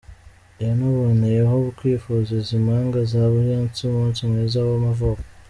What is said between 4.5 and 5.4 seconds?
w’amavuko.